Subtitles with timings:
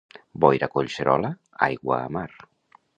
[0.45, 1.31] Boira a Collserola,
[1.69, 2.29] aigua a mar.